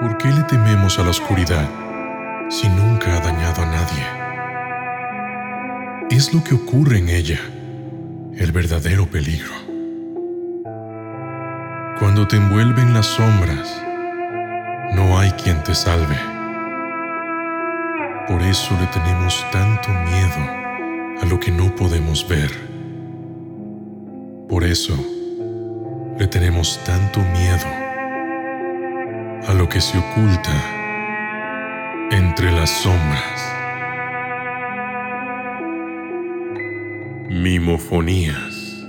¿Por 0.00 0.18
qué 0.18 0.28
le 0.28 0.42
tememos 0.42 0.98
a 0.98 1.04
la 1.04 1.10
oscuridad 1.10 1.66
si 2.50 2.68
nunca 2.68 3.16
ha 3.16 3.20
dañado 3.20 3.62
a 3.62 3.66
nadie? 3.66 4.04
Es 6.10 6.34
lo 6.34 6.44
que 6.44 6.54
ocurre 6.54 6.98
en 6.98 7.08
ella, 7.08 7.40
el 8.34 8.52
verdadero 8.52 9.06
peligro. 9.06 9.54
Cuando 11.98 12.28
te 12.28 12.36
envuelven 12.36 12.92
las 12.92 13.06
sombras, 13.06 13.82
no 14.94 15.18
hay 15.18 15.30
quien 15.30 15.62
te 15.62 15.74
salve. 15.74 16.18
Por 18.28 18.42
eso 18.42 18.76
le 18.78 18.86
tenemos 18.88 19.46
tanto 19.50 19.88
miedo 19.88 21.22
a 21.22 21.24
lo 21.24 21.40
que 21.40 21.50
no 21.50 21.74
podemos 21.74 22.28
ver. 22.28 22.50
Por 24.46 24.62
eso 24.62 24.94
le 26.18 26.26
tenemos 26.26 26.78
tanto 26.84 27.20
miedo 27.20 27.85
a 29.46 29.54
lo 29.54 29.68
que 29.68 29.80
se 29.80 29.96
oculta 29.96 30.52
entre 32.10 32.50
las 32.50 32.70
sombras. 32.70 33.52
Mimofonías. 37.30 38.84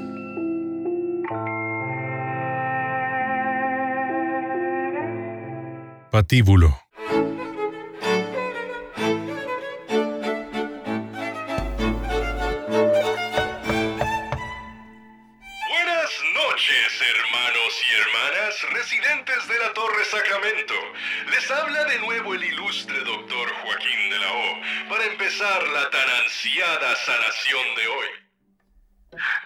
Patíbulo. 6.12 6.87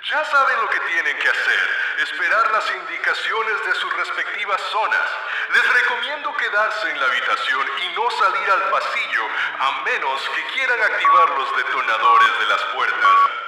Ya 0.10 0.26
saben 0.26 0.62
lo 0.62 0.70
que 0.70 0.80
tienen 0.80 1.18
que 1.18 1.30
hacer, 1.30 1.60
esperar 2.00 2.52
las 2.52 2.72
indicaciones 2.72 3.66
de 3.66 3.76
sus 3.76 3.94
respectivas 3.94 4.62
zonas. 4.72 5.10
Les 5.54 5.74
recomiendo 5.74 6.36
quedarse 6.38 6.90
en 6.92 7.00
la 7.00 7.06
habitación 7.06 7.68
y 7.84 7.96
no 7.96 8.10
salir 8.12 8.52
al 8.52 8.70
pasillo 8.70 9.24
a 9.60 9.82
menos 9.84 10.30
que 10.36 10.46
quieran 10.54 10.82
activar 10.82 11.30
los 11.38 11.58
detonadores 11.58 12.40
de 12.40 12.46
las 12.48 12.64
puertas. 12.74 13.41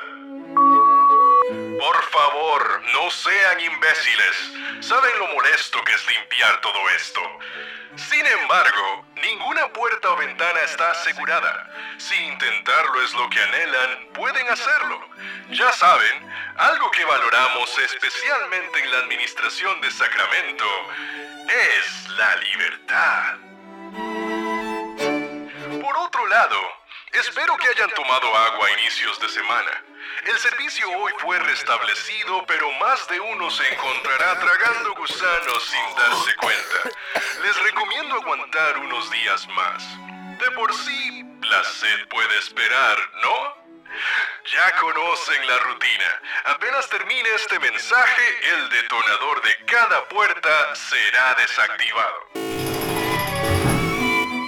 Por 1.83 2.01
favor, 2.11 2.81
no 2.93 3.11
sean 3.11 3.59
imbéciles. 3.59 4.53
Saben 4.79 5.19
lo 5.19 5.27
molesto 5.27 5.83
que 5.83 5.91
es 5.91 6.07
limpiar 6.07 6.61
todo 6.61 6.89
esto. 6.91 7.19
Sin 7.97 8.25
embargo, 8.25 9.05
ninguna 9.21 9.67
puerta 9.67 10.11
o 10.11 10.15
ventana 10.15 10.61
está 10.61 10.91
asegurada. 10.91 11.69
Si 11.97 12.15
intentarlo 12.15 13.01
es 13.01 13.13
lo 13.15 13.29
que 13.29 13.41
anhelan, 13.41 14.07
pueden 14.13 14.47
hacerlo. 14.47 15.09
Ya 15.49 15.73
saben, 15.73 16.31
algo 16.55 16.89
que 16.91 17.03
valoramos 17.03 17.77
especialmente 17.77 18.79
en 18.79 18.89
la 18.89 18.99
administración 18.99 19.81
de 19.81 19.91
Sacramento 19.91 20.65
es 21.49 22.09
la 22.11 22.35
libertad. 22.37 23.35
Por 25.81 25.97
otro 25.97 26.27
lado, 26.27 26.61
espero 27.19 27.55
que 27.57 27.67
hayan 27.69 27.89
tomado 27.91 28.35
agua 28.35 28.67
a 28.67 28.71
inicios 28.79 29.19
de 29.19 29.29
semana. 29.29 29.83
El 30.25 30.37
servicio 30.37 30.89
hoy 30.89 31.13
fue 31.19 31.37
restablecido, 31.39 32.45
pero 32.47 32.71
más 32.73 33.07
de 33.07 33.19
uno 33.19 33.49
se 33.51 33.67
encontrará 33.73 34.39
tragando 34.39 34.95
gusanos 34.95 35.63
sin 35.63 35.95
darse 35.95 36.35
cuenta. 36.35 36.89
Les 37.43 37.63
recomiendo 37.63 38.15
aguantar 38.15 38.77
unos 38.79 39.11
días 39.11 39.47
más. 39.49 39.83
De 40.39 40.51
por 40.51 40.73
sí, 40.73 41.23
la 41.41 41.63
sed 41.63 42.07
puede 42.07 42.37
esperar, 42.37 42.97
¿no? 43.21 43.63
Ya 44.45 44.71
conocen 44.79 45.47
la 45.47 45.59
rutina. 45.59 46.21
Apenas 46.45 46.89
termine 46.89 47.29
este 47.35 47.59
mensaje, 47.59 48.49
el 48.55 48.69
detonador 48.69 49.41
de 49.41 49.65
cada 49.65 50.07
puerta 50.09 50.75
será 50.75 51.35
desactivado. 51.35 52.29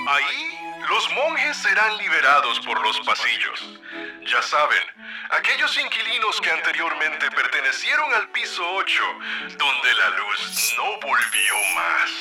Ahí, 0.07 0.54
los 0.90 1.12
monjes 1.13 1.57
serán 1.57 1.97
liberados 1.97 2.59
por 2.62 2.79
los 2.81 3.00
pasillos. 3.01 3.79
Ya 4.25 4.41
saben, 4.41 4.84
aquellos 5.29 5.78
inquilinos 5.78 6.41
que 6.41 6.51
anteriormente 6.51 7.29
pertenecieron 7.31 8.13
al 8.13 8.29
piso 8.29 8.63
8, 8.75 9.03
donde 9.57 9.94
la 9.94 10.09
luz 10.09 10.73
no 10.78 11.00
volvió 11.00 11.53
más. 11.75 12.12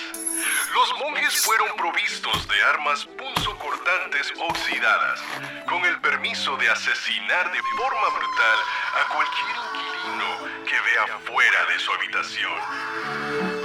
Los 0.74 0.98
monjes 0.98 1.44
fueron 1.44 1.76
provistos 1.76 2.48
de 2.48 2.62
armas 2.62 3.06
punzocortantes 3.18 4.32
oxidadas, 4.38 5.22
con 5.66 5.84
el 5.84 6.00
permiso 6.00 6.56
de 6.56 6.68
asesinar 6.70 7.52
de 7.52 7.62
forma 7.76 8.08
brutal 8.10 8.58
a 9.00 9.08
cualquier 9.14 9.56
inquilino 9.72 10.64
que 10.64 10.80
vea 10.80 11.18
fuera 11.24 11.64
de 11.66 11.78
su 11.78 11.92
habitación. 11.92 13.63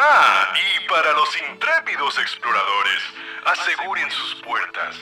Ah, 0.00 0.54
y 0.54 0.86
para 0.86 1.12
los 1.12 1.28
intrépidos 1.42 2.16
exploradores, 2.18 3.02
aseguren 3.46 4.08
sus 4.12 4.36
puertas. 4.42 4.94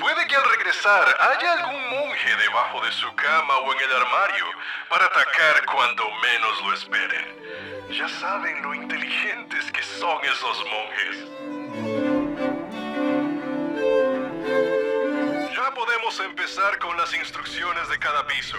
Puede 0.00 0.26
que 0.26 0.34
al 0.34 0.48
regresar 0.48 1.14
haya 1.20 1.52
algún 1.52 1.90
monje 1.90 2.36
debajo 2.36 2.80
de 2.80 2.90
su 2.92 3.14
cama 3.16 3.58
o 3.58 3.72
en 3.74 3.80
el 3.80 3.96
armario 3.96 4.46
para 4.88 5.04
atacar 5.04 5.66
cuando 5.66 6.04
menos 6.22 6.62
lo 6.62 6.72
esperen. 6.72 7.90
Ya 7.90 8.08
saben 8.08 8.62
lo 8.62 8.72
inteligentes 8.72 9.70
que 9.72 9.82
son 9.82 10.24
esos 10.24 10.64
monjes. 10.70 11.16
Ya 15.54 15.74
podemos 15.74 16.18
empezar 16.20 16.78
con 16.78 16.96
las 16.96 17.12
instrucciones 17.12 17.90
de 17.90 17.98
cada 17.98 18.26
piso. 18.26 18.56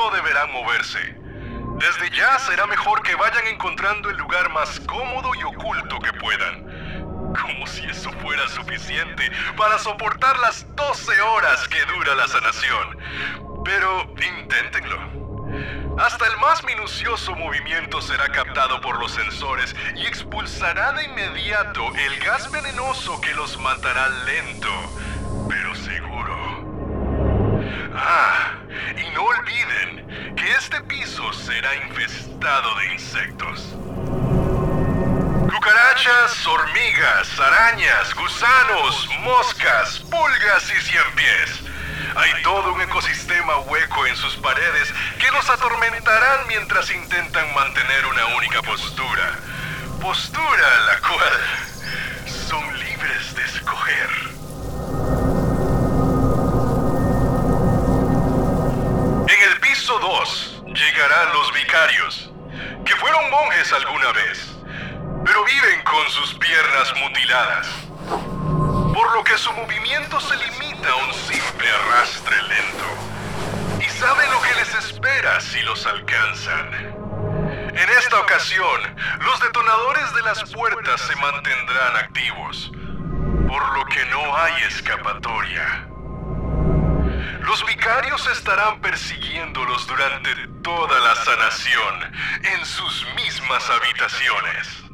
No 0.00 0.10
deberán 0.10 0.50
moverse. 0.52 1.14
Desde 1.78 2.10
ya 2.16 2.38
será 2.38 2.66
mejor 2.66 3.02
que 3.02 3.14
vayan 3.16 3.46
encontrando 3.48 4.08
el 4.08 4.16
lugar 4.16 4.48
más 4.50 4.80
cómodo 4.80 5.30
y 5.34 5.42
oculto 5.42 5.98
que 5.98 6.12
puedan. 6.14 7.34
Como 7.38 7.66
si 7.66 7.84
eso 7.84 8.10
fuera 8.12 8.48
suficiente 8.48 9.30
para 9.58 9.78
soportar 9.78 10.38
las 10.38 10.64
12 10.74 11.20
horas 11.20 11.68
que 11.68 11.84
dura 11.92 12.14
la 12.14 12.26
sanación. 12.28 12.98
Pero 13.62 14.10
inténtenlo. 14.40 15.98
Hasta 15.98 16.26
el 16.28 16.36
más 16.38 16.64
minucioso 16.64 17.34
movimiento 17.36 18.00
será 18.00 18.26
captado 18.28 18.80
por 18.80 18.98
los 18.98 19.12
sensores 19.12 19.76
y 19.96 20.06
expulsará 20.06 20.92
de 20.92 21.04
inmediato 21.04 21.82
el 21.94 22.18
gas 22.20 22.50
venenoso 22.50 23.20
que 23.20 23.34
los 23.34 23.60
matará 23.60 24.08
lento, 24.24 24.70
pero 25.46 25.74
seguro. 25.74 26.38
Ah, 27.94 28.59
y 28.96 29.10
no 29.10 29.24
olviden 29.24 30.34
que 30.36 30.50
este 30.52 30.80
piso 30.82 31.32
será 31.32 31.74
infestado 31.86 32.74
de 32.76 32.92
insectos. 32.92 33.76
Cucarachas, 35.52 36.46
hormigas, 36.46 37.40
arañas, 37.40 38.14
gusanos, 38.14 39.08
moscas, 39.20 39.98
pulgas 40.10 40.70
y 40.70 40.80
ciempiés. 40.82 41.60
Hay 42.16 42.42
todo 42.42 42.72
un 42.72 42.80
ecosistema 42.80 43.58
hueco 43.58 44.06
en 44.06 44.16
sus 44.16 44.36
paredes 44.36 44.92
que 45.18 45.30
los 45.30 45.48
atormentarán 45.48 46.46
mientras 46.48 46.90
intentan 46.90 47.54
mantener 47.54 48.06
una 48.06 48.26
única 48.36 48.62
postura. 48.62 49.38
Postura 50.00 50.80
la 50.86 51.00
cual 51.00 52.30
son 52.48 52.78
libres 52.80 53.34
de 53.34 53.44
escoger. 53.44 54.29
En 59.90 59.96
el 59.96 60.02
piso 60.02 60.08
2 60.08 60.62
llegarán 60.66 61.32
los 61.32 61.52
vicarios, 61.52 62.30
que 62.84 62.94
fueron 62.94 63.28
monjes 63.28 63.72
alguna 63.72 64.12
vez, 64.12 64.56
pero 65.24 65.44
viven 65.44 65.82
con 65.82 66.08
sus 66.10 66.34
piernas 66.34 66.94
mutiladas, 66.96 67.66
por 68.94 69.12
lo 69.14 69.24
que 69.24 69.36
su 69.36 69.52
movimiento 69.52 70.20
se 70.20 70.36
limita 70.36 70.90
a 70.90 70.94
un 70.94 71.12
simple 71.14 71.68
arrastre 71.68 72.36
lento. 72.42 73.84
Y 73.84 73.88
saben 73.98 74.30
lo 74.30 74.40
que 74.42 74.54
les 74.54 74.74
espera 74.74 75.40
si 75.40 75.60
los 75.62 75.84
alcanzan. 75.86 76.72
En 77.74 77.90
esta 77.98 78.20
ocasión, 78.20 78.96
los 79.20 79.40
detonadores 79.40 80.14
de 80.14 80.22
las 80.22 80.52
puertas 80.52 81.00
se 81.00 81.16
mantendrán 81.16 81.96
activos, 81.96 82.70
por 83.48 83.76
lo 83.76 83.84
que 83.86 84.04
no 84.06 84.36
hay 84.36 84.54
escapatoria. 84.68 85.89
Los 87.40 87.64
vicarios 87.66 88.26
estarán 88.28 88.80
persiguiéndolos 88.80 89.86
durante 89.86 90.34
toda 90.62 90.98
la 91.00 91.14
sanación 91.16 92.14
en 92.42 92.64
sus 92.64 93.06
mismas 93.16 93.68
habitaciones. 93.70 94.84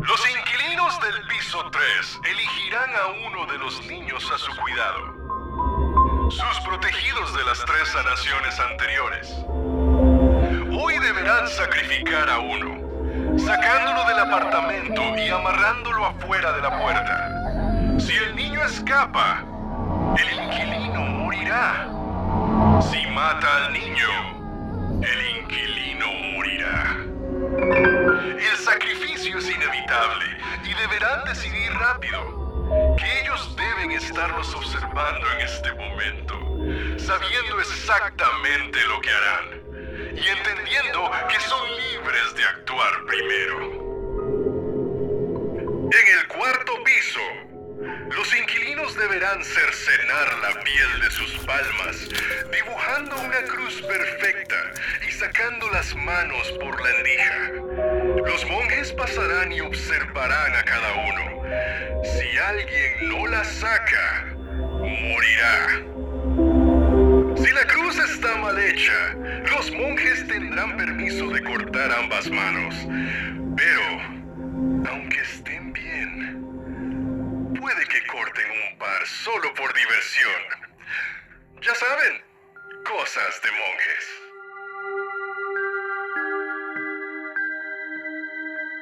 Los 0.00 0.30
inquilinos 0.30 1.00
del 1.00 1.26
piso 1.28 1.70
3 1.70 2.20
elegirán 2.24 2.90
a 2.96 3.06
uno 3.26 3.46
de 3.46 3.58
los 3.58 3.84
niños 3.86 4.30
a 4.32 4.38
su 4.38 4.54
cuidado. 4.56 5.18
sus 6.30 6.60
protegidos 6.60 7.34
de 7.34 7.44
las 7.44 7.64
tres 7.64 7.88
sanaciones 7.88 8.60
anteriores. 8.60 9.34
Hoy 10.78 10.98
deberán 10.98 11.48
sacrificar 11.48 12.28
a 12.28 12.38
uno, 12.38 13.38
sacándolo 13.38 14.04
del 14.08 14.18
apartamento 14.18 15.02
y 15.16 15.28
amarrándolo 15.28 16.06
afuera 16.06 16.52
de 16.52 16.62
la 16.62 16.78
puerta. 16.78 17.98
Si 17.98 18.14
el 18.14 18.36
niño 18.36 18.62
escapa, 18.62 19.42
el 20.18 20.47
en 34.98 35.40
este 35.42 35.72
momento, 35.74 36.34
sabiendo 36.98 37.60
exactamente 37.60 38.80
lo 38.88 39.00
que 39.00 39.10
harán 39.10 39.62
y 40.16 40.26
entendiendo 40.26 41.10
que 41.28 41.38
son 41.40 41.68
libres 41.76 42.34
de 42.34 42.44
actuar 42.44 43.04
primero. 43.06 43.88
En 45.92 46.18
el 46.18 46.26
cuarto 46.26 46.72
piso, 46.82 47.20
los 48.10 48.36
inquilinos 48.36 48.96
deberán 48.96 49.44
cercenar 49.44 50.38
la 50.38 50.60
piel 50.62 51.00
de 51.00 51.10
sus 51.12 51.38
palmas, 51.46 52.08
dibujando 52.50 53.16
una 53.20 53.40
cruz 53.42 53.80
perfecta 53.82 54.72
y 55.06 55.12
sacando 55.12 55.70
las 55.70 55.94
manos 55.94 56.50
por 56.60 56.82
la 56.82 56.90
endija. 56.90 57.52
Los 58.26 58.44
monjes 58.46 58.92
pasarán 58.94 59.52
y 59.52 59.60
observarán 59.60 60.56
a 60.56 60.64
cada 60.64 60.92
uno. 60.92 61.42
Si 62.02 62.38
alguien 62.38 63.08
no 63.08 63.26
la 63.28 63.44
saca, 63.44 64.17
morirá. 65.00 65.54
Si 67.36 67.52
la 67.52 67.64
cruz 67.66 67.98
está 67.98 68.36
mal 68.36 68.58
hecha, 68.58 69.14
los 69.52 69.70
monjes 69.72 70.26
tendrán 70.26 70.76
permiso 70.76 71.28
de 71.30 71.42
cortar 71.42 71.92
ambas 71.92 72.28
manos. 72.30 72.74
Pero, 73.56 73.82
aunque 74.90 75.20
estén 75.20 75.72
bien, 75.72 77.54
puede 77.60 77.86
que 77.86 78.06
corten 78.06 78.50
un 78.50 78.78
par 78.78 79.06
solo 79.06 79.54
por 79.54 79.72
diversión. 79.74 80.42
Ya 81.62 81.74
saben, 81.74 82.22
cosas 82.84 83.42
de 83.42 83.50
monjes. 83.50 84.04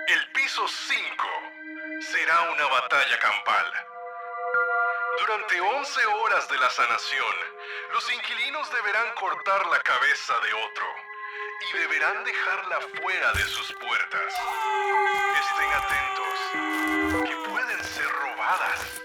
El 0.09 0.33
piso 0.33 0.67
5 0.69 1.27
será 2.01 2.51
una 2.53 2.67
batalla 2.67 3.19
campal. 3.19 3.96
Durante 5.19 5.61
11 5.61 6.07
horas 6.07 6.49
de 6.49 6.59
la 6.59 6.71
sanación, 6.71 7.35
los 7.93 8.13
inquilinos 8.13 8.71
deberán 8.71 9.15
cortar 9.15 9.67
la 9.67 9.81
cabeza 9.81 10.39
de 10.41 10.53
otro 10.53 10.87
y 11.61 11.79
deberán 11.79 12.25
dejarla 12.25 12.81
fuera 13.01 13.33
de 13.33 13.45
sus 13.45 13.73
puertas. 13.73 14.35
Estén 15.41 15.73
atentos, 15.73 17.29
que 17.29 17.51
pueden 17.51 17.85
ser 17.85 18.09
robadas. 18.09 19.01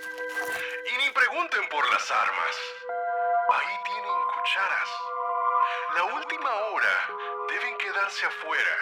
Y 0.92 0.98
ni 0.98 1.10
pregunten 1.12 1.70
por 1.70 1.90
las 1.92 2.12
armas. 2.12 2.58
Ahí 3.54 3.76
tienen 3.86 4.24
cucharas. 4.36 4.90
La 5.96 6.04
última 6.04 6.54
hora 6.54 7.10
deben 7.50 7.78
quedarse 7.78 8.26
afuera 8.26 8.78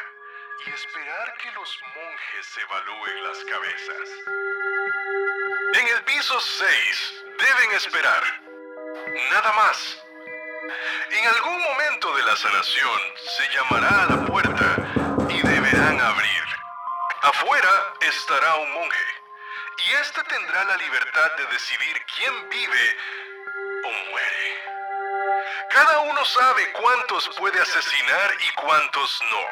y 0.65 0.69
esperar 0.71 1.37
que 1.37 1.51
los 1.51 1.79
monjes 1.95 2.57
evalúen 2.57 3.23
las 3.23 3.43
cabezas. 3.45 4.09
En 5.71 5.87
el 5.87 6.03
piso 6.03 6.39
6 6.39 7.13
deben 7.37 7.71
esperar. 7.73 8.23
Nada 9.31 9.51
más. 9.53 10.03
En 11.11 11.27
algún 11.27 11.61
momento 11.61 12.15
de 12.15 12.23
la 12.23 12.35
sanación 12.35 12.99
se 13.37 13.47
llamará 13.49 14.03
a 14.03 14.05
la 14.07 14.25
puerta 14.25 14.75
y 15.29 15.41
deberán 15.41 16.01
abrir. 16.01 16.43
Afuera 17.21 17.93
estará 18.01 18.55
un 18.55 18.71
monje 18.73 19.05
y 19.85 19.93
éste 20.01 20.23
tendrá 20.23 20.63
la 20.65 20.77
libertad 20.77 21.31
de 21.37 21.45
decidir 21.47 22.05
quién 22.15 22.49
vive 22.49 22.97
o 23.85 24.09
muere. 24.09 24.63
Cada 25.69 25.99
uno 25.99 26.25
sabe 26.25 26.71
cuántos 26.71 27.29
puede 27.37 27.61
asesinar 27.61 28.33
y 28.39 28.55
cuántos 28.55 29.21
no. 29.29 29.47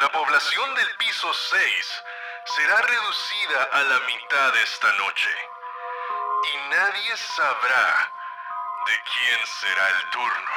La 0.00 0.10
población 0.10 0.74
del 0.74 0.96
piso 0.96 1.34
6 1.34 2.02
será 2.44 2.80
reducida 2.82 3.62
a 3.72 3.82
la 3.82 4.00
mitad 4.00 4.56
esta 4.56 4.92
noche. 4.94 5.30
Y 6.44 6.70
nadie 6.70 7.16
sabrá 7.16 8.12
de 8.86 8.92
quién 9.04 9.46
será 9.46 9.88
el 9.88 10.10
turno. 10.10 10.52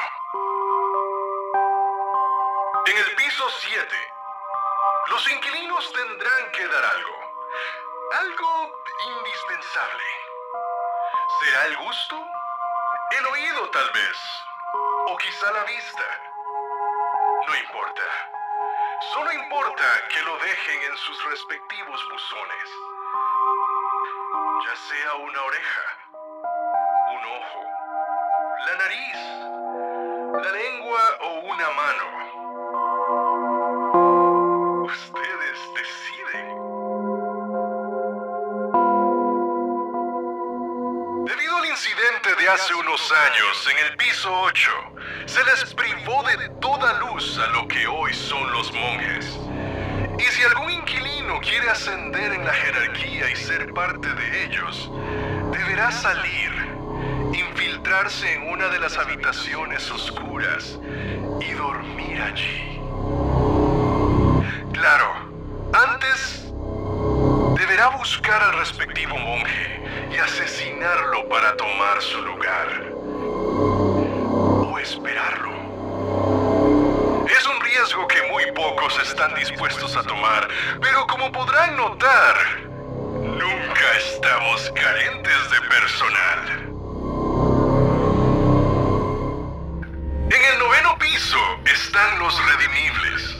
En 2.86 2.98
el 2.98 3.14
piso 3.16 3.50
7, 3.50 4.14
los 5.08 5.30
inquilinos 5.30 5.92
tendrán 5.92 6.52
que 6.52 6.66
dar 6.66 6.84
algo. 6.84 7.16
Algo 8.20 8.82
indispensable. 9.18 10.04
¿Será 11.40 11.66
el 11.66 11.76
gusto? 11.76 12.24
El 13.10 13.26
oído 13.26 13.70
tal 13.70 13.90
vez. 13.90 14.18
O 15.08 15.16
quizá 15.16 15.52
la 15.52 15.64
vista. 15.64 16.20
No 17.46 17.56
importa. 17.56 18.35
Solo 19.00 19.30
importa 19.30 19.84
que 20.08 20.22
lo 20.22 20.38
dejen 20.38 20.82
en 20.90 20.96
sus 20.96 21.24
respectivos 21.24 22.08
buzones. 22.10 22.68
Ya 24.64 24.74
sea 24.76 25.14
una 25.16 25.42
oreja, 25.42 25.82
un 27.12 27.24
ojo, 27.36 27.62
la 28.66 28.74
nariz, 28.76 29.18
la 30.42 30.50
lengua 30.50 31.18
o 31.20 31.40
una 31.40 31.70
mano. 31.70 32.06
Ustedes 34.84 35.58
deciden. 35.74 36.46
Debido 41.26 41.56
al 41.58 41.66
incidente 41.66 42.34
de 42.34 42.48
hace 42.48 42.74
unos 42.74 43.12
años 43.12 43.68
en 43.70 43.78
el 43.78 43.96
piso 43.98 44.32
8, 44.40 44.95
se 45.26 45.44
les 45.44 45.74
privó 45.74 46.22
de 46.22 46.48
toda 46.60 47.00
luz 47.00 47.38
a 47.38 47.48
lo 47.48 47.66
que 47.68 47.86
hoy 47.86 48.14
son 48.14 48.50
los 48.52 48.72
monjes. 48.72 49.38
Y 50.18 50.22
si 50.22 50.42
algún 50.44 50.70
inquilino 50.70 51.40
quiere 51.40 51.68
ascender 51.68 52.32
en 52.32 52.44
la 52.44 52.52
jerarquía 52.52 53.30
y 53.30 53.36
ser 53.36 53.72
parte 53.74 54.08
de 54.08 54.44
ellos, 54.44 54.90
deberá 55.52 55.90
salir, 55.90 56.52
infiltrarse 57.34 58.34
en 58.34 58.48
una 58.48 58.68
de 58.68 58.78
las 58.78 58.96
habitaciones 58.96 59.90
oscuras 59.90 60.78
y 61.40 61.52
dormir 61.52 62.22
allí. 62.22 62.80
Claro, 64.72 65.12
antes 65.72 66.44
deberá 67.58 67.88
buscar 67.88 68.42
al 68.42 68.58
respectivo 68.58 69.18
monje 69.18 69.82
y 70.12 70.16
asesinarlo 70.16 71.28
para 71.28 71.56
tomar 71.56 72.00
su 72.00 72.22
lugar. 72.22 72.95
Esperarlo. 74.86 75.50
Es 77.28 77.44
un 77.44 77.60
riesgo 77.60 78.06
que 78.06 78.22
muy 78.30 78.52
pocos 78.52 78.96
están 79.02 79.34
dispuestos 79.34 79.96
a 79.96 80.02
tomar, 80.04 80.46
pero 80.80 81.04
como 81.08 81.32
podrán 81.32 81.76
notar, 81.76 82.36
nunca 83.20 83.96
estamos 83.98 84.70
carentes 84.76 85.50
de 85.50 85.60
personal. 85.68 86.38
En 90.30 90.44
el 90.52 90.58
noveno 90.60 90.96
piso 91.00 91.40
están 91.64 92.20
los 92.20 92.40
redimibles 92.46 93.36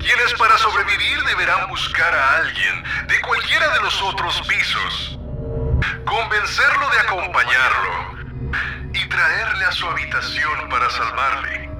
quienes 0.00 0.34
para 0.34 0.58
sobrevivir 0.58 1.22
deberán 1.22 1.68
buscar 1.68 2.12
a 2.12 2.38
alguien 2.38 2.82
de 3.06 3.20
cualquiera 3.20 3.68
de 3.74 3.80
los 3.82 4.02
otros 4.02 4.42
pisos, 4.48 5.20
convencerlo 6.04 6.90
de 6.90 6.98
acompañarlo 6.98 8.11
y 8.94 9.08
traerle 9.08 9.64
a 9.64 9.72
su 9.72 9.86
habitación 9.86 10.68
para 10.68 10.90
salvarle. 10.90 11.70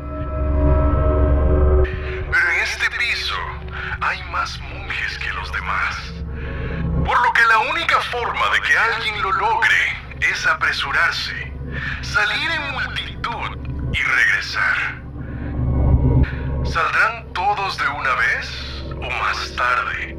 Pero 2.30 2.48
en 2.50 2.60
este 2.62 2.90
piso 2.98 3.36
hay 4.00 4.22
más 4.30 4.58
monjes 4.60 5.18
que 5.18 5.32
los 5.32 5.52
demás, 5.52 6.12
por 7.04 7.20
lo 7.20 7.32
que 7.32 7.44
la 7.46 7.58
única 7.58 8.00
forma 8.00 8.48
de 8.50 8.60
que 8.62 8.76
alguien 8.78 9.22
lo 9.22 9.32
logre 9.32 10.02
es 10.20 10.46
apresurarse, 10.46 11.52
salir 12.00 12.50
en 12.50 12.72
multitud 12.72 13.58
y 13.92 14.02
regresar. 14.02 15.02
¿Saldrán 16.64 17.32
todos 17.34 17.76
de 17.76 17.88
una 17.88 18.14
vez 18.14 18.84
o 18.96 19.10
más 19.10 19.54
tarde? 19.56 20.14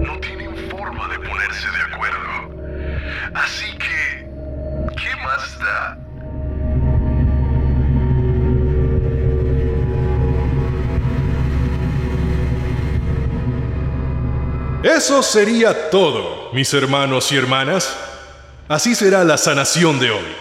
No 0.00 0.18
tienen 0.20 0.70
forma 0.70 1.08
de 1.08 1.18
ponerse 1.18 1.68
de 1.70 1.82
acuerdo. 1.82 2.50
Así 3.34 3.76
que, 3.76 4.26
¿qué 4.96 5.16
más 5.22 5.58
da? 5.58 6.05
Eso 14.86 15.20
sería 15.20 15.90
todo, 15.90 16.50
mis 16.52 16.72
hermanos 16.72 17.32
y 17.32 17.36
hermanas. 17.36 17.92
Así 18.68 18.94
será 18.94 19.24
la 19.24 19.36
sanación 19.36 19.98
de 19.98 20.12
hoy. 20.12 20.36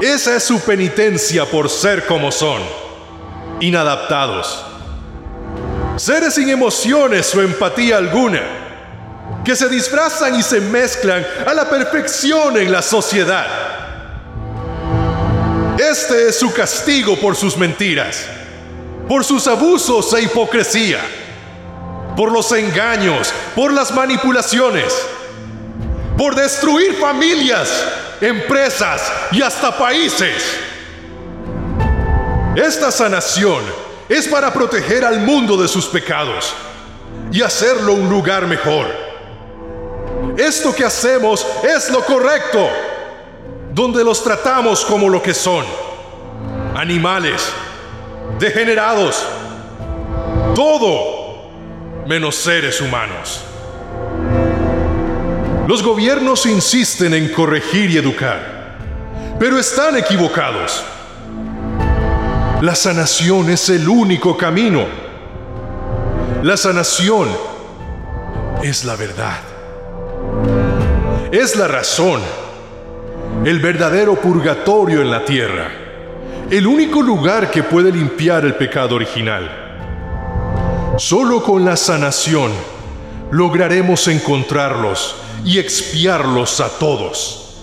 Esa 0.00 0.36
es 0.36 0.44
su 0.44 0.60
penitencia 0.60 1.46
por 1.46 1.68
ser 1.68 2.06
como 2.06 2.30
son, 2.30 2.62
inadaptados. 3.58 4.64
Seres 5.96 6.34
sin 6.34 6.48
emociones 6.48 7.34
o 7.34 7.42
empatía 7.42 7.96
alguna, 7.96 8.42
que 9.44 9.56
se 9.56 9.68
disfrazan 9.68 10.38
y 10.38 10.44
se 10.44 10.60
mezclan 10.60 11.26
a 11.44 11.54
la 11.54 11.68
perfección 11.68 12.56
en 12.56 12.70
la 12.70 12.82
sociedad. 12.82 13.46
Este 15.76 16.28
es 16.28 16.38
su 16.38 16.54
castigo 16.54 17.16
por 17.16 17.34
sus 17.34 17.56
mentiras, 17.56 18.28
por 19.08 19.24
sus 19.24 19.48
abusos 19.48 20.12
e 20.14 20.22
hipocresía 20.22 21.00
por 22.16 22.32
los 22.32 22.50
engaños, 22.52 23.32
por 23.54 23.72
las 23.72 23.92
manipulaciones, 23.92 25.06
por 26.16 26.34
destruir 26.34 26.94
familias, 26.94 27.68
empresas 28.20 29.12
y 29.32 29.42
hasta 29.42 29.76
países. 29.76 30.56
Esta 32.56 32.90
sanación 32.90 33.62
es 34.08 34.26
para 34.28 34.52
proteger 34.52 35.04
al 35.04 35.20
mundo 35.20 35.60
de 35.60 35.68
sus 35.68 35.86
pecados 35.86 36.54
y 37.30 37.42
hacerlo 37.42 37.92
un 37.92 38.08
lugar 38.08 38.46
mejor. 38.46 38.86
Esto 40.38 40.74
que 40.74 40.84
hacemos 40.84 41.46
es 41.62 41.90
lo 41.90 42.02
correcto, 42.04 42.68
donde 43.72 44.02
los 44.02 44.24
tratamos 44.24 44.86
como 44.86 45.10
lo 45.10 45.22
que 45.22 45.34
son, 45.34 45.66
animales, 46.74 47.42
degenerados, 48.38 49.22
todo 50.54 51.15
menos 52.06 52.36
seres 52.36 52.80
humanos. 52.80 53.42
Los 55.66 55.82
gobiernos 55.82 56.46
insisten 56.46 57.14
en 57.14 57.32
corregir 57.32 57.90
y 57.90 57.96
educar, 57.96 58.76
pero 59.38 59.58
están 59.58 59.96
equivocados. 59.96 60.84
La 62.62 62.74
sanación 62.74 63.50
es 63.50 63.68
el 63.68 63.88
único 63.88 64.36
camino. 64.36 64.86
La 66.42 66.56
sanación 66.56 67.28
es 68.62 68.84
la 68.84 68.96
verdad. 68.96 69.40
Es 71.32 71.56
la 71.56 71.66
razón. 71.66 72.20
El 73.44 73.58
verdadero 73.58 74.14
purgatorio 74.14 75.02
en 75.02 75.10
la 75.10 75.24
tierra. 75.24 75.68
El 76.48 76.66
único 76.66 77.02
lugar 77.02 77.50
que 77.50 77.64
puede 77.64 77.90
limpiar 77.90 78.44
el 78.44 78.54
pecado 78.54 78.94
original. 78.94 79.65
Solo 80.98 81.42
con 81.42 81.62
la 81.62 81.76
sanación 81.76 82.50
lograremos 83.30 84.08
encontrarlos 84.08 85.16
y 85.44 85.58
expiarlos 85.58 86.58
a 86.60 86.70
todos. 86.70 87.54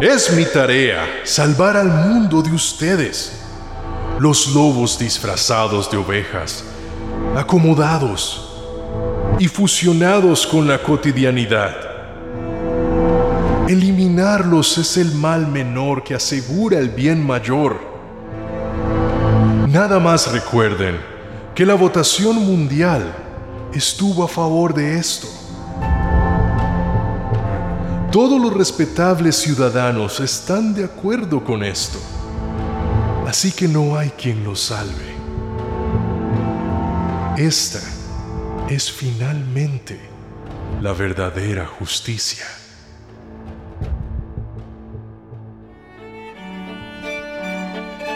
Es 0.00 0.32
mi 0.32 0.44
tarea 0.44 1.06
salvar 1.22 1.76
al 1.76 1.88
mundo 1.88 2.42
de 2.42 2.50
ustedes, 2.50 3.40
los 4.18 4.48
lobos 4.48 4.98
disfrazados 4.98 5.88
de 5.88 5.98
ovejas, 5.98 6.64
acomodados 7.36 8.56
y 9.38 9.46
fusionados 9.46 10.48
con 10.48 10.66
la 10.66 10.82
cotidianidad. 10.82 11.76
Eliminarlos 13.68 14.78
es 14.78 14.96
el 14.96 15.14
mal 15.14 15.46
menor 15.46 16.02
que 16.02 16.16
asegura 16.16 16.78
el 16.80 16.88
bien 16.88 17.24
mayor. 17.24 17.97
Nada 19.72 20.00
más 20.00 20.32
recuerden 20.32 20.98
que 21.54 21.66
la 21.66 21.74
votación 21.74 22.36
mundial 22.36 23.14
estuvo 23.74 24.24
a 24.24 24.28
favor 24.28 24.72
de 24.72 24.98
esto. 24.98 25.28
Todos 28.10 28.40
los 28.40 28.54
respetables 28.54 29.36
ciudadanos 29.36 30.20
están 30.20 30.72
de 30.72 30.84
acuerdo 30.84 31.44
con 31.44 31.62
esto. 31.62 31.98
Así 33.26 33.52
que 33.52 33.68
no 33.68 33.98
hay 33.98 34.08
quien 34.08 34.42
los 34.42 34.58
salve. 34.58 35.14
Esta 37.36 37.82
es 38.70 38.90
finalmente 38.90 40.00
la 40.80 40.94
verdadera 40.94 41.66
justicia. 41.66 42.46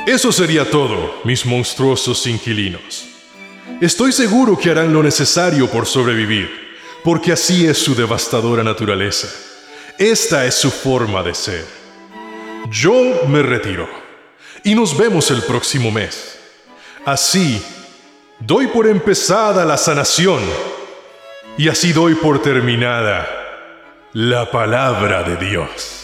Eso 0.06 0.32
sería 0.32 0.68
todo, 0.68 1.21
mis 1.23 1.47
monstruosos 1.47 2.26
inquilinos. 2.26 3.06
Estoy 3.80 4.11
seguro 4.11 4.59
que 4.59 4.71
harán 4.71 4.92
lo 4.92 5.00
necesario 5.00 5.71
por 5.71 5.87
sobrevivir, 5.87 6.50
porque 7.04 7.30
así 7.30 7.66
es 7.66 7.78
su 7.78 7.94
devastadora 7.94 8.64
naturaleza. 8.64 9.28
Esta 9.99 10.44
es 10.44 10.56
su 10.56 10.73
forma 10.73 11.23
de 11.23 11.35
ser. 11.35 11.64
Yo 12.68 12.92
me 13.28 13.42
retiro 13.42 13.88
y 14.64 14.75
nos 14.75 14.97
vemos 14.97 15.30
el 15.30 15.42
próximo 15.42 15.92
mes. 15.92 16.37
Así, 17.04 17.62
doy 18.40 18.66
por 18.66 18.88
empezada 18.88 19.64
la 19.64 19.76
sanación 19.76 20.40
y 21.56 21.68
así 21.68 21.92
doy 21.92 22.16
por 22.16 22.42
terminada 22.42 23.28
la 24.12 24.50
palabra 24.50 25.23
de 25.23 25.37
Dios. 25.37 26.01